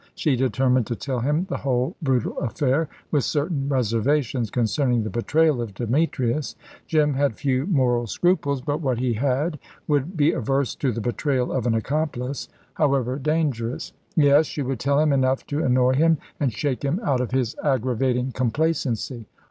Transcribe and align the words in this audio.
She 0.15 0.35
determined 0.35 0.87
to 0.87 0.95
tell 0.95 1.19
him 1.19 1.45
the 1.47 1.57
whole 1.57 1.95
brutal 2.01 2.35
affair, 2.39 2.89
with 3.11 3.23
certain 3.23 3.69
reservations 3.69 4.49
concerning 4.49 5.03
the 5.03 5.11
betrayal 5.11 5.61
of 5.61 5.75
Demetrius. 5.75 6.55
Jim 6.87 7.13
had 7.13 7.35
few 7.35 7.67
moral 7.67 8.07
scruples, 8.07 8.61
but 8.61 8.81
what 8.81 8.97
he 8.97 9.13
had 9.13 9.59
would 9.87 10.17
be 10.17 10.31
averse 10.31 10.73
to 10.77 10.91
the 10.91 11.01
betrayal 11.01 11.51
of 11.53 11.67
an 11.67 11.75
accomplice, 11.75 12.49
however 12.73 13.19
dangerous. 13.19 13.93
Yes; 14.15 14.47
she 14.47 14.63
would 14.63 14.79
tell 14.79 14.99
him 14.99 15.13
enough 15.13 15.45
to 15.45 15.63
annoy 15.63 15.93
him, 15.93 16.17
and 16.39 16.51
shake 16.51 16.81
him 16.81 16.99
out 17.03 17.21
of 17.21 17.29
his 17.29 17.55
aggravating 17.63 18.31
complacency. 18.31 19.27